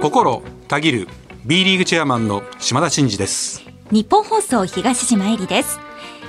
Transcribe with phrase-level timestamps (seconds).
[0.00, 1.08] 心たぎる
[1.44, 3.62] B リーグチェアマンの島田慎二です。
[3.90, 5.78] ニッポン放送東島衣里です。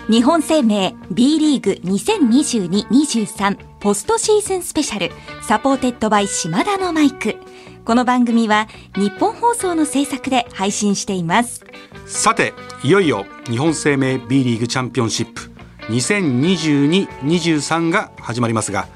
[0.10, 5.10] 日本生命 B リーグ2022-23ポストシーズンスペシャル
[5.42, 7.38] supported by 島田のマイク。
[7.86, 11.64] この番組はニッポン放送の制作で配信しています。
[12.08, 12.54] さて
[12.84, 15.50] いよいよ日本生命 B リーグチャンピオンシップ
[15.88, 18.90] 2022-23が始まりますが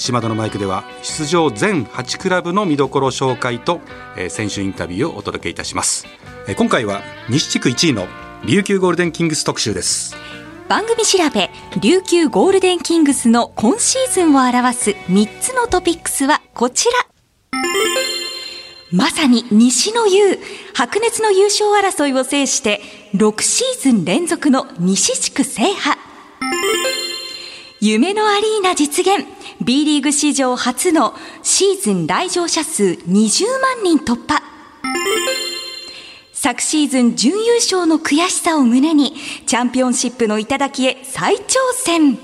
[0.00, 3.80] 島田のマイクでは出場全8クラブの見どころ紹介と、
[4.16, 6.06] えー、選手インタビューをお届けいたします、
[6.48, 8.06] えー、今回は西地区1位の
[8.46, 10.16] 琉球ゴールデンキングス特集です。
[10.66, 11.50] 番組調べ
[11.82, 16.92] 琉球ゴールデンキングスの今シーズンを表す3つのトピックスはこちら。
[18.90, 20.38] まさに西の優
[20.72, 22.80] 白熱の優勝争いを制して
[23.14, 26.09] 6シーズン連続の西地区制覇。
[27.82, 29.26] 夢のアリーナ実現。
[29.64, 34.42] B リーグ史上初のシーズン来場者数20万人突破。
[36.34, 39.14] 昨シーズン準優勝の悔しさを胸に
[39.46, 42.18] チャンピオンシップの頂へ再挑戦。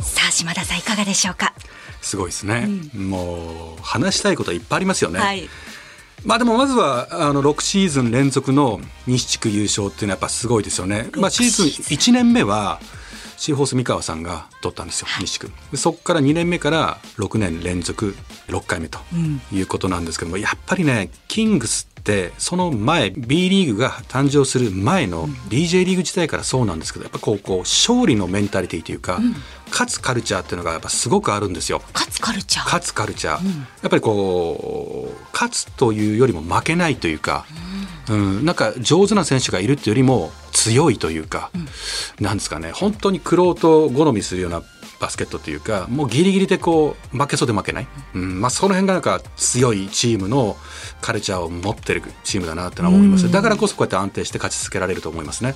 [0.00, 1.52] さあ島田さんいかがでしょうか？
[2.00, 5.48] すごいですね、うん、もう話したいことはいっぱいありますよね、はい、
[6.24, 12.80] まあでもまずはあの6シーズン連続の西地区優勝っていうのはやっぱすごいですよね、まあ、シーズン1年目は
[13.38, 18.16] シーホース三河さんが取ったんですよ、はい、西地区そこから2年目から6年連続
[18.48, 18.98] 6回目と
[19.52, 29.34] いうことなんですけども、うん、やっぱりねキングスってその前 B リーグが誕生する前の DJ リーグ時代からそうなんですけどやっぱこうこう勝利のメンタリティーというか、うん、
[29.70, 31.80] 勝つカルチャーっていうのがやっぱすごくあるんですよ。
[31.94, 32.64] 勝つカルチャー。
[32.64, 37.46] 勝つカルチャー、うん、やっぱりこう勝つというよりも負けないというか、
[38.08, 44.62] うん、なんか上手な選手がいるっていうよりも強いというか、うん、なんですかね本当に苦労と好みするような
[45.00, 50.56] バスケットというかもうギリギリでこう負けそうで負けない、うんまあ、その辺がなんか強いチームの
[51.00, 55.54] カルチャーを持ってるチームだなって思います、だからこそこうやって安定して勝ち続けられると思いますね。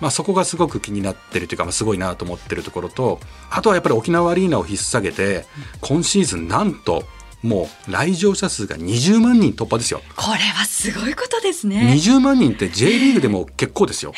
[0.00, 5.46] まあ、そこがすごく気になってるというか、まあ、すごいなと思ってるところとあとはやっぱり沖縄アリーナを引っ提げて
[5.80, 7.04] 今シーズンなんと
[7.44, 10.00] もう来場者数が20万人突破ですよ。
[10.16, 11.92] これはすごいことですね。
[11.94, 14.14] 20万人って J リーグでも結構ですよ。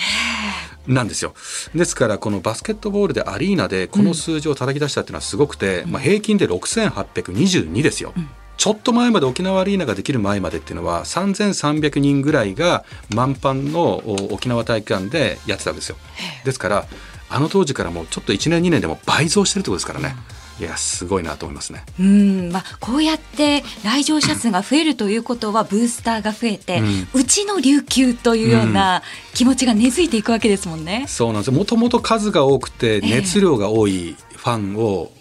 [0.87, 1.35] なんですよ。
[1.75, 8.13] ですからこのバスケットボールでアリーナでこの数字を叩き出したっていうのはすごくて、うん、まあ、平均で6822ですよ。
[8.17, 13.99] うんちょっと前まで沖縄アリーナができる前までっていうのは3300人ぐらいが満帆の
[14.33, 15.97] 沖縄体育館でやってたわけですよ。
[16.43, 16.87] ですから
[17.29, 20.17] あの当時からもうちょっと1年2年でも倍増してるってことですからね。
[20.59, 21.85] いやすごいなと思いますね。
[22.01, 26.81] うん、まあこうやって来場者数が増えるということはブースターが増えて、
[27.15, 29.03] うん、ちの琉球というような
[29.35, 31.05] 気持ちが根付いていくわけですもんね。
[31.09, 31.51] そうなんです。
[31.51, 35.13] もともと数が多くて熱量が多いファンを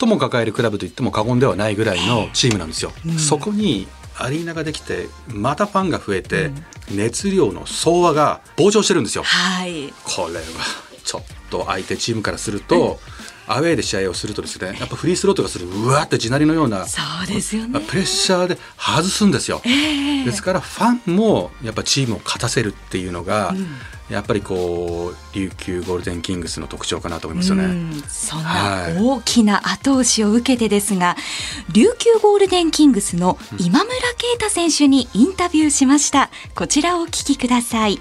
[0.00, 2.92] 最も抱えるクラブと言っても過言ではないぐらいのチームなんですよ。
[3.04, 6.50] うん、そこにアリーナができてまたファンが増えて、
[6.90, 9.24] 熱量の総和が膨張してるんですよ。
[9.24, 10.40] はい、これは
[11.04, 13.00] ちょっと相手チームからすると、
[13.54, 23.66] アウェーで試合をするとですねやっぱフリースローとかするうわって地鳴りのようなそうですよ、ね、プレッシャーで外すんですよ、えー、ですからファンもやっぱチームを勝たせるっていうのが、うん、
[24.08, 31.16] やっぱりこう琉球ゴールデンキングスの特徴かなと思いますよね、うん、そんな大きな後押しを受けてですが、は
[31.70, 36.30] い、琉球ゴールデンキングスの今村啓太選手にインタビューしました。
[36.54, 38.00] こちらをお聞きください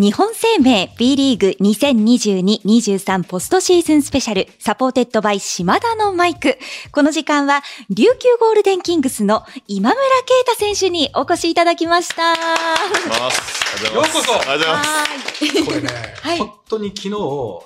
[0.00, 6.56] 日本生命 B リーグ2022-23ポストシーズンスペシャル supported by 島田のマイク。
[6.90, 12.30] この時間は琉球ゴールデンキングスの今村佳太選手にお越しいただきました。
[12.32, 12.36] よ
[14.00, 15.64] うこそありがとうございます。
[15.66, 15.88] これね、
[16.22, 17.16] はい、本当に昨日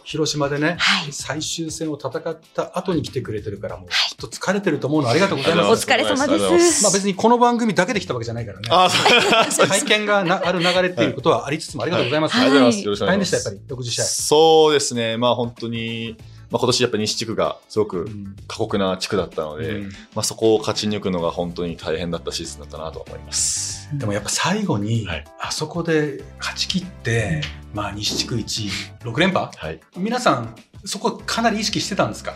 [0.02, 5.86] 広島でね、はい、最終戦を戦った後に来てくれてるからもうきっと疲れてると思うのありがとうございます。
[5.86, 6.82] お疲れ様です。
[6.82, 8.68] まあ別にこの番組だけで来たわけじゃないからね。
[8.72, 8.90] あ
[9.68, 12.23] 体験がなある流れっていうことはありつつもありがとうございます。
[12.24, 12.36] ます。
[12.36, 12.84] ありがとうございます。
[12.84, 13.44] よろしくお願いします。
[13.44, 14.04] 大変でした、やっぱり、60試合。
[14.04, 15.16] そうですね。
[15.16, 16.16] まあ本当に、
[16.50, 18.08] まあ、今年やっぱ西地区がすごく
[18.46, 23.88] 過酷な地区だったので、うん、まあ、そこを勝ち抜くのが本当に大変だったシーズンだったなと思います。
[23.94, 25.08] でもやっぱ最後に、
[25.40, 27.40] あそこで勝ち切って、
[27.72, 28.70] まあ、西地区1位、
[29.04, 30.54] 6連覇、はい、皆さん、
[30.84, 32.34] そこかなり意識してたんですか？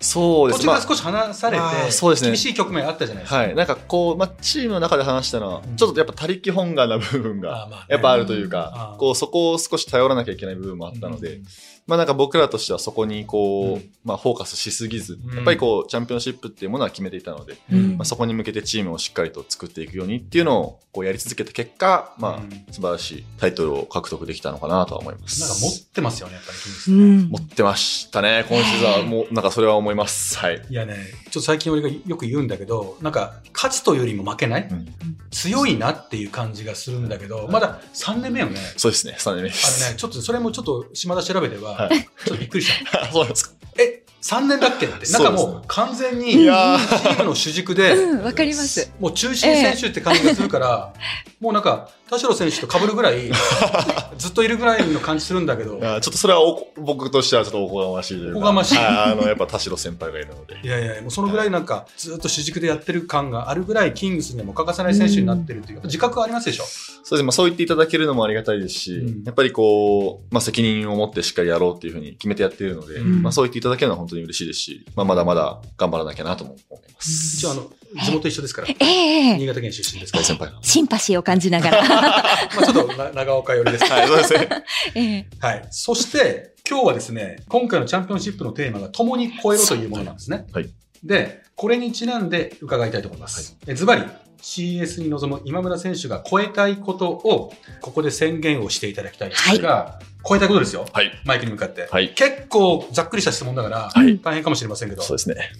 [0.00, 0.66] そうですね。
[0.66, 2.28] 途中から少し離されて、そうですね。
[2.28, 3.38] 厳しい局面あったじゃないですか。
[3.38, 3.54] はい。
[3.54, 11.40] なんかこう、まあ、チームの中で話したのは、ちょっとやっぱ他力本願な部分が、やっぱあるというか、こう、そこを少し頼らなきゃいけない部分もあったので、
[11.88, 17.56] まあなんか僕らとしてはそこにこう、まあフォーカスしすぎず、やっぱりこう、チャンピオンシップっていうものは決めていたので、
[17.96, 25.40] まあそこに向けてチームをしっかりと作っていくようにっていうのをこうやり続けた結果、まあ素晴らしいタイトルを獲得できたのかなとは思います。
[25.40, 27.28] なんか持ってますよね、やっぱり。
[27.30, 28.44] 持ってましたね。
[28.48, 30.38] 今シーズンはもう、なんかそれは思思います。
[30.38, 30.62] はい。
[30.68, 34.86] いやね、ちょっと最近俺がよく言うんだけど、なんか、勝つというよりも負けない、うん、
[35.30, 38.60] 強いなっていう感じがするんだけど、まだ3年目よね。
[38.76, 39.84] そうですね、3年目です。
[39.84, 43.06] あのね、ちょっとそれもちょっと島田調べでは、はい、ちょっとびっくりした。
[43.12, 43.54] そうですか。
[43.78, 45.10] え、3年だっけって。
[45.12, 48.90] なんかもう完全にチームの主軸で、わ、かります。
[48.98, 50.92] もう中心選手って感じがするから、
[51.40, 53.30] もうなんか、田代選手と被るぐらい、
[54.18, 55.78] ずっといるぐらいの感じするんだけど。
[55.78, 58.38] ちょっとそれはお僕としてはちょっとおこがましいというか。
[58.38, 58.78] おこがましい。
[58.78, 60.58] あの、やっぱ田代先輩がいるので。
[60.62, 66.64] いやいや、もうそのぐらいなんか、ずっと主軸でやってる感があるぐらい、キングスにも欠かせない選手になってるという、自覚はありますでしょ？
[66.64, 67.22] そうですね。
[67.24, 77.36] まあそう言っていただけるのもありがたいですし、うん、やっぱりこう、まあ責任を持ってしっかりやろうっていうふうに決めてやっているので、うん、まあそう言っていただけるのは本当に嬉しいですし、まあまだまだ頑張らなきゃなとも思います。
[77.36, 77.70] 一応あの、
[78.04, 78.68] 地元一緒ですから。
[78.68, 80.24] ええ新潟県出身ですから。
[80.24, 80.52] 先輩。
[80.60, 81.82] シンパシーを感じながら。
[82.56, 83.84] まあちょっと長岡寄りです。
[83.92, 84.48] はい、そうですね。
[84.94, 85.66] ええはい。
[85.70, 90.46] そして、今日はですね、今回のチャンピオンシップのテーマが共に超えろというものなんですね。
[90.52, 90.68] はい。
[91.02, 93.56] で、これにちなんで伺いたいと思います。
[93.74, 94.02] ズバリ、
[94.40, 100.86] CS に臨む今村選手が超えたいことを、ここで宣言をしていただきたいんですが、はい、超えたいことですよ。
[100.92, 101.10] はい。
[101.24, 101.88] マイクに向かって。
[101.90, 102.10] はい。
[102.10, 105.02] 結構ざっくりした質問だから、はい、大変かもしれませんけど。
[105.02, 105.52] そうですね。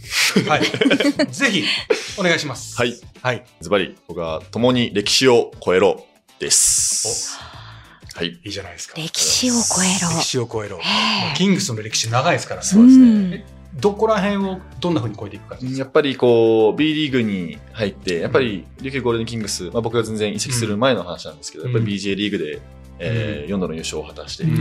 [0.49, 0.62] はい。
[1.32, 1.64] ぜひ、
[2.19, 2.76] お願いします。
[2.76, 2.94] はい。
[3.23, 3.44] はい。
[3.61, 6.05] ズバリ、僕は共に歴史を超えろ
[6.38, 7.38] です。
[8.14, 8.29] はい。
[8.29, 8.94] いいじゃないですか。
[8.96, 10.19] 歴史を超えろ。
[10.19, 10.81] 歴史を超えろ。
[11.37, 12.67] キングスの歴史長いですからね。
[12.67, 13.44] そうですね。
[13.75, 22.61] どこら辺をどんなふうに超えていくかやっぱりこう B リーグに入ってやっぱり琉球ゴールデンキングス、まあ、僕が全然移籍する前の話なんですけど、やっぱり BJ リーグで、
[22.99, 24.52] えー、4度の優勝を果たしていて、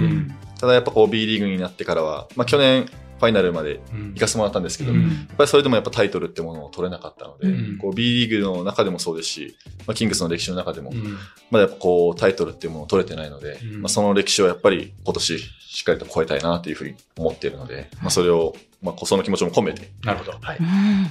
[0.59, 2.87] ただやっぱこう B リーグになってからは、まあ、去年
[3.19, 3.79] ファイナルまで
[4.13, 11.17] 行かせてもらったんですけど、うん、やっぱりそれでもやっぱタイトルってものを取れなかったので、うん、こう B リーグの中でもそうですし、まあ、キングスの歴史の中でも、うん、
[11.49, 19.91] まだやっぱこうタイトルっていうものを取れてないので、まあ、その歴史をやっぱり今年しっかりと超えたいなというふうに思っているので、まあ、それをまあ、その気持ちも込めて。
[20.03, 20.37] なるほど。
[20.39, 20.59] はい。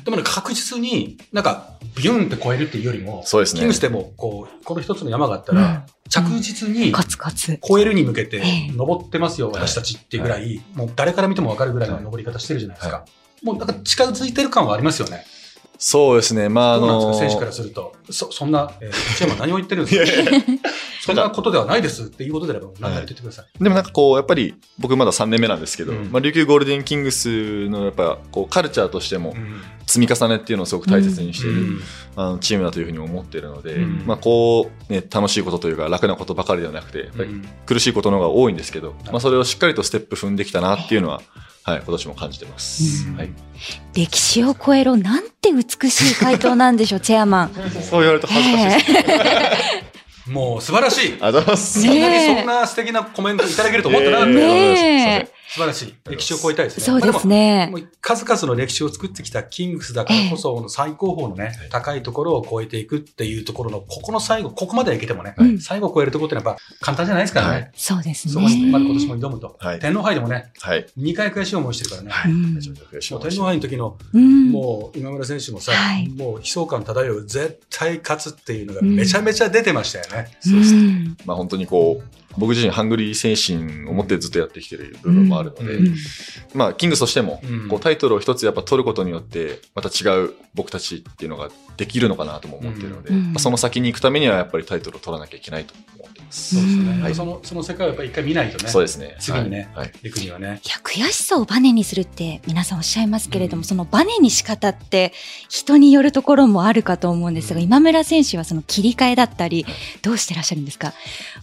[0.05, 3.61] でも、ね、確実に、なんか、ビュンって超えるっていうよりも、そうですね。
[3.61, 7.59] キングスでも、こう、この一つの山があったら、着実に、コツコツ。
[7.67, 8.43] 超えるに向けて、
[8.77, 13.05] 登ってますよ、私たちっていうぐらい、もう誰から見てもわかるぐらいの登り方してるじゃないですか。
[13.43, 15.25] もう、なんか近づいてる感はありますよね。
[15.79, 16.49] そうですね。
[16.49, 18.91] まあ、あの選手からすると、そ、そんな、えー、
[19.27, 20.31] 内山何を言ってるんですか？
[21.07, 23.63] そんなことではないですっていうことであれば、何なり言ってください。
[23.63, 29.35] でもなんかこう、やっぱり、僕まだ3年目なんですけど、うん、まあ、琉球ゴールデンキングスのやっぱ、こう、カルチャーとしても、
[29.87, 31.81] 積み重ねっていうのをすごく大切にしている、うん、
[32.17, 37.31] あのチームだというふうに思っているので、うん、まあこう、ね、楽しいことというか楽なことばかりではなくて、やっぱり
[37.67, 41.23] 苦しいことの方が多いんですけど、まあそれをしっかりとステップ踏んできたなっていうのは、
[41.63, 43.09] はい、今年も感じてます。
[43.13, 43.33] はい。
[43.95, 47.51] 歴史を超えろ、なんて美しい回答なんでしょう、チェアマン。
[47.83, 49.93] そう言われると恥ずかしいです、ね。
[50.29, 51.13] もう素晴らしい。
[51.21, 51.83] ありがとうございます。
[51.83, 54.33] そんなにそんな素敵なコメントいただけると思ってなかった。
[54.33, 55.95] ね素晴らしい。
[56.11, 56.85] 歴史を超えたいですね。
[56.85, 57.69] そうですね。
[57.71, 67.71] も数々の歴史を作ってきたキングスだからこそ、最高峰のね、高いところを超えていくっていうところの、ここの最後、ここまではいけてもね、最後超えるところってやっぱ簡単じゃないですからね。
[67.77, 68.33] そうですね。
[68.35, 69.59] そこまで今年も挑むと。
[69.81, 70.53] 天皇杯でもね、
[70.99, 72.11] 2回悔しい思いしてるからね。
[73.01, 75.73] 天皇杯の時の、もう今村選手もさ、
[76.17, 80.37] もう悲壮感漂う絶対勝つっていうのがめちゃめちゃ出てましたよね。
[80.41, 81.15] そうですね。
[81.25, 85.95] まあ本当にこう、僕自身ハングリー精神を持ってずっとやってきてる部分もあるので、うん、
[86.55, 96.16] まあ、キングスとしても、こうタイトルを一つやっぱ取ることによって、また違う僕たちっていうのができるのかなとも思ってるので、まあ、その先に行くためにはやっぱりタイトルを取らなきゃいけないと思っ。
[96.31, 97.03] そうですね。
[97.03, 98.71] はい、その、その世界をやっぱり一回見ないとね。
[98.71, 99.17] そうですね。
[99.21, 100.61] 次にね、はい、行くにはね。
[100.65, 105.13] いや、悔しさをバネにするって皆さんおっしゃいますけれども、うん、そのバネに仕方って
[105.49, 109.67] 人によるところもあるかと思うんですが、うん、今村選手はその切り替えだったり、
[110.03, 110.93] どうしてらっしゃるんですか？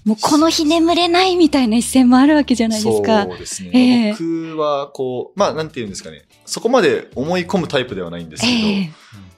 [0.05, 3.23] もうこの日眠れないみたいな一戦もあるわけじゃないですか。
[3.23, 4.09] そうですね。
[4.09, 6.23] えー、僕はこう、まあなんて言うんですかね。
[6.45, 8.89] そこまで思い込むタイプではないんですけど、えー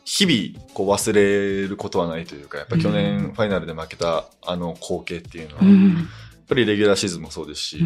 [0.06, 7.84] 日々こう忘れることはないというか、やっぱ去年ファイナルで負けたあの光景っていうのは、やっぱりレギュラーシーズンもそうですし、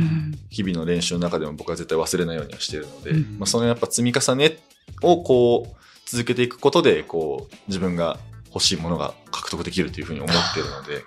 [0.49, 4.57] 日々の練習の中でも僕は絶対忘れないようにはしているので、まあ、そのやっぱ積み重ね
[5.01, 8.19] をこう続けていくことで、こう自分が
[8.53, 11.03] 欲しいものが獲得できるというふうに思っているので、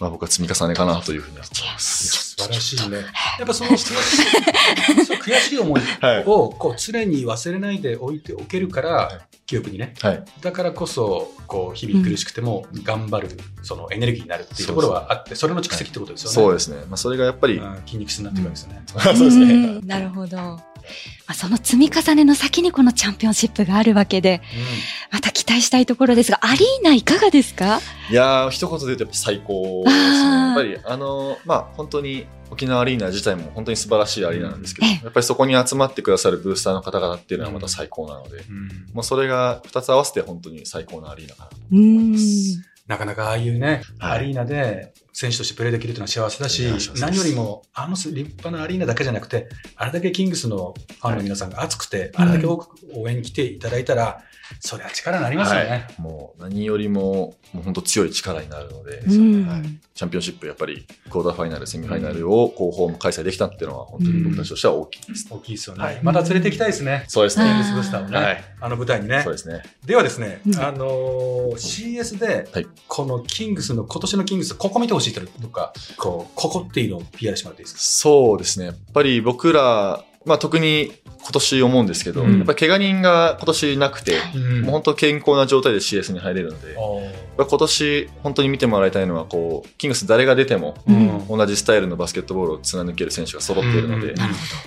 [0.00, 2.25] まあ僕は積み重ねかなというふうに思います。
[2.38, 2.98] 素晴らしいね。
[3.38, 3.94] やっぱその悔しい
[5.14, 5.80] 悔しい思い
[6.26, 13.28] をこう常に忘れないで置いておけるから、記憶にね、はい、だからこそこう日々苦しくても頑張る、
[13.62, 19.80] そのエネルギーになるっていうところはあってそれの蓄積ってことですよね、そうですね、まあ、それがやっぱり筋肉質になっていくわけですね、そうですね。
[19.80, 20.60] なるほど
[21.26, 24.40] まあ、その積み重ねの先にこのチャンピオンシップがあるわけで、
[25.10, 27.80] また期待したいところですが、アリーナいかがですか？
[28.10, 30.02] いやー、一言で言うとやっぱ最高ですね。
[30.02, 38.44] やっぱり、あの、まあ、本当に沖縄アリーナ自体も本当に素晴らしいアリーナなんですけど、やっぱりそこに集まってくださるブースターの方々っていうのはまた最高なので、
[38.92, 42.62] もうそれが2つ合わせて本当に最高なアリーナかなと思います。
[42.86, 54.22] なかなかああいうね、はい、アリーナで選手としてプレーできるというのは幸せだし、何よりもあの立派なアリーナだけじゃなくて、あれだけキングスのファンの皆さんが熱くて、はい、あれだけ多く応援に来ていただいたら、
[54.60, 55.70] それは力になりますよね。
[55.70, 59.62] はい、もう何よりも、もう本当強い力になるので、うん、はい、
[59.94, 65.84] チャンピオンシップ、やっぱりクォーターファイナル、セミファイナルをこうホーム開催できたっていうのは、本当に僕たちとしては大きいです、ね、大きいですよね。
[65.84, 67.04] はい、また連れて行きたいですね。
[67.08, 67.46] そうですね。
[67.46, 69.22] キングスブースターをね、はい、あの舞台にね。
[69.22, 69.62] そうですね。
[69.84, 72.48] ではですね、あのー、CS で、
[72.86, 77.80] このキングスの、今年のキングス、ここ見てほしいというか、こう、ここっていうのを PR してもらっていいですか？
[77.80, 78.66] そうですね。
[78.66, 86.76] やっぱり僕ら、まあ特に今年思うんですけど、うん、やっぱ怪我人が今年なくて、うん、もう本当健康な状態で CS に入れるので、
[87.36, 90.76] 今年本当に見てもらいたいのは、こう、キングス誰が出ても、
[91.28, 94.14] 同じスタイルのバスケットボールを貫ける選手が揃っているので、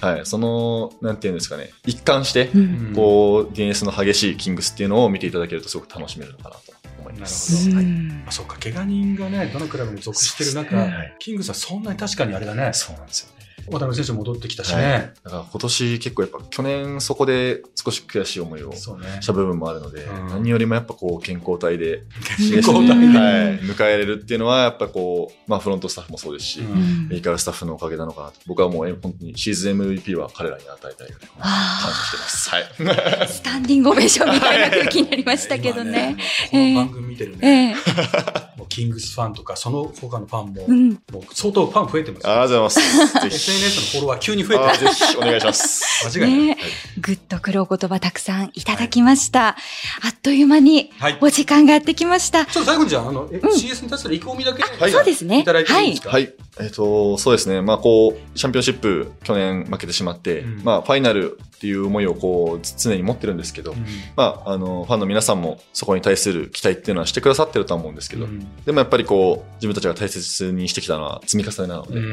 [0.02, 2.50] はい、その、なんていうんですかね、一貫して、
[2.96, 6.79] こう、ディフェンスの激しいキングスっていうのを見ていただけるとすごく楽しめるのかなと。
[7.10, 7.70] 思います。
[7.72, 7.86] はい、
[8.28, 12.72] あ、そうか、怪我人がね、どのクラブに属してる中、ね、キングスはそんなに確かにあれだね。
[12.74, 13.39] そうなんですよね。
[13.70, 22.04] 渡辺選手戻ってきたしね、はい、だから今年結構やっぱ去年そこで少し悔しい思いをした部分もあるので、ねうん、何よりもやっぱこう健康体で
[22.38, 28.36] 健康体で、はい、迎えられるっていうのはやっぱこう、まあフロントスタッフもそうですし、うん、メーカースタッフのおかげなのかなと。
[28.48, 32.50] 僕はもう本当にシーズン MVP は彼らに与えたいので感謝してます。
[32.50, 36.18] はい、 スタンディングオベーションみたいな空気になりましたけどね。
[36.52, 43.18] この番組見てるね、えー、キングスファンとかその他のファンも、うん、もう相当ファン増えてます、ありがとうございます。
[43.28, 45.84] SNS のフォロワー急に増えてぜひお願いします。
[46.08, 46.48] 間違いない。
[46.48, 46.58] ね、
[47.02, 49.40] ぐっとくるお言葉たくさんいただきました。
[49.40, 52.46] はい、あっという間にお時間がやってきました。
[52.46, 55.40] ちょっと最後にじゃあ、あの、うん、CS に対する意気込みだけ、はい、そうですね。
[55.40, 56.10] いただいていいですか？
[56.10, 56.34] はい。
[56.60, 57.62] えっ、ー、と、そうですね。
[57.62, 63.86] まあ、こう、チャンピオンシップ去年負けてしまって、うん、まあ、ファイナルっていう思いをこう、常に持ってるんですけど、うん、
[64.18, 68.28] まあ、あの、ファンの皆さんもそこに対する期待っていうのはしてくださってるとは思うんですけど、
[68.66, 72.06] でもやっぱりこう、自分たちが大切にしてきたのは積み重ねなので、やっ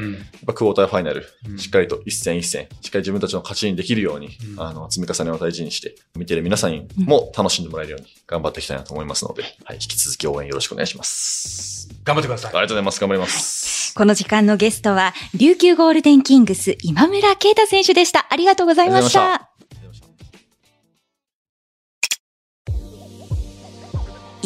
[0.46, 1.24] ぱクォーターファイナル、
[1.58, 11.88] しっかりと一戦一戦、しっかり自分たちの勝ちにできるように、うん、あの、積み重ねを大事にして、見てる皆さんにも楽しんでもらえるように頑張っていきたいなと思いますので、はい、引き続き応援よろしくお願いします。
[12.04, 12.50] 頑張ってください。
[12.50, 13.00] ありがとうございます。
[13.00, 13.94] 頑張ります。
[13.96, 18.26] この時間のゲストは、琉球ゴールデンキングス今村啓太選手でした。
[18.30, 19.55] ありがとうございました。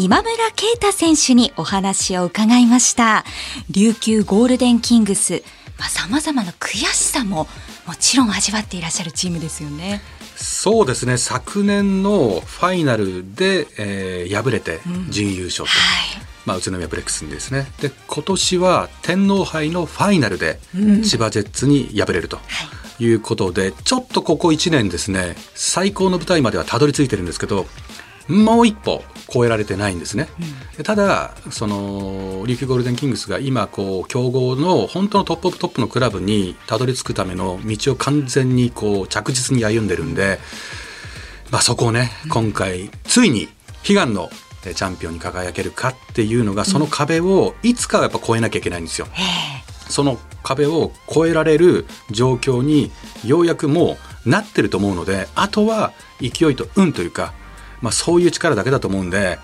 [0.02, 3.23] 今村啓太選手にお話を伺いました。
[3.71, 5.42] 琉球ゴールデンキングス、
[5.78, 7.47] まあ、様々な悔しさも
[7.87, 10.00] もちろん味わっていらっしゃるチームですよね。
[10.37, 11.19] そうですね。
[11.19, 14.80] 昨年のファイナルで、えー、敗れて
[15.11, 15.69] 準優勝と、うんはい、
[16.47, 17.71] まあ、宇都宮ブレックスにですね。
[17.83, 20.61] で今年は天皇杯のファイナルで
[21.04, 22.38] 千葉ジェッツに敗れると。
[23.00, 23.07] い。
[23.14, 27.66] うことで、ちょっとここ1年ですね、最高の舞台まではたどり着いてるんですけど、
[28.30, 30.28] もう一歩超えられてないんですね、
[30.78, 40.38] うん、ただその琉球ゴールデンキングスが今こう強豪の本当の top of top のクラブにたどり着くための道を完全にこう着実に歩んでるんで、
[41.50, 43.49] まあ、そこをね今回ついに
[43.88, 44.30] 悲願の
[44.62, 49.06] チャンピオンに輝けるかっていうのがその壁をいつかはやっぱ越えなきゃいけないんですよ。
[49.88, 52.92] その壁を越えられる状況に
[53.25, 57.34] ようやくもうなってると思うのであとは勢いと運というか
[57.80, 59.38] まあ、そういう力だけだと思うんで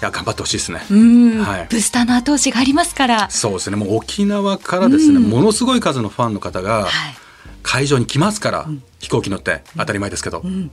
[0.00, 3.30] いや頑張ってほしいですね、はい、ブースターの後押しがありますから。
[3.30, 3.76] そうですね。
[3.76, 6.86] もう沖縄からですね、ものすごい数のファンの方が
[7.64, 9.62] 会場に来ますから、はい、飛行機乗って。
[9.76, 10.70] 当たり前ですけど、うん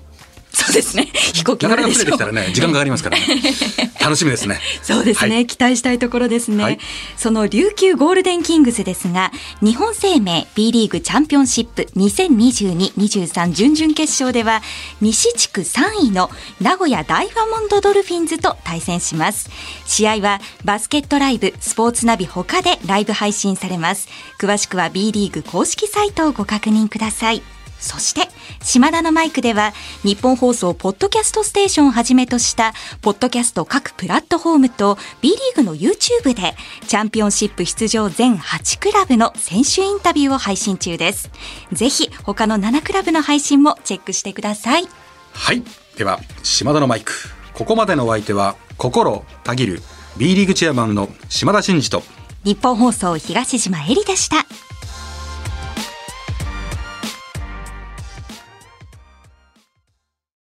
[0.65, 1.09] そうですね。
[1.13, 2.05] 飛行機乗るでしょう。
[2.05, 3.25] なかなかたらね、時間かかりますから、ね、
[3.99, 4.61] 楽しみですね。
[4.81, 6.79] そうですね、はい、期待したいところですね、はい、
[7.17, 9.31] その琉球ゴールデンキングスですが、
[9.61, 14.61] 日本生命 B リーグチャンピオンシップ2022-23準々決勝では、
[15.01, 16.29] 西地区3位の
[16.61, 19.49] 名古屋ダイヤモンドドルフィンズと対戦します。
[19.85, 24.07] 試合はバスケットライブ、スポーツナビ他でライブ配信されます。
[24.39, 27.54] 詳しくは B リーグ公式サイトをご確認ください。
[27.85, 28.27] そして、
[28.63, 29.71] 島田のマイクでは、
[30.03, 36.55] 日本放送ポッドキャストステーションをはじめとした、ポッドキャスト各プラットフォームと、B リーグの YouTube で、
[36.87, 41.29] チャンピオンシップ出場全8クラブの選手インタビューを配信中です。
[41.71, 44.87] ぜひ、他の7クラブの配信もチェックしてください。
[45.33, 45.63] はい。
[45.95, 47.13] では、島田のマイク。
[47.53, 49.83] ここまでのお相手は、心たぎる
[50.17, 52.01] B リーグチェアマンの島田真二と、
[52.43, 54.45] 日本放送東島えりでした。